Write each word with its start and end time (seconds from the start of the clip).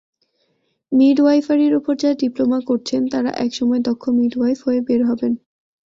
মিডওয়াইফারির 0.91 1.73
ওপর 1.75 1.93
যাঁরা 1.95 2.19
ডিপ্লোমা 2.19 2.59
করছেন, 2.65 3.01
তাঁরা 3.07 3.31
একসময় 3.37 3.81
দক্ষ 3.81 4.03
মিডওয়াইফ 4.09 4.59
হয়ে 4.65 4.81
বের 4.81 5.01
হবেন। 5.05 5.33